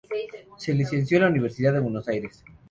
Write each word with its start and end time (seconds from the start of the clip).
Se 0.57 0.73
licenció 0.73 1.17
en 1.19 1.23
la 1.25 1.29
Universidad 1.29 1.73
de 1.73 1.79
Buenos 1.79 2.07
Aires. 2.07 2.43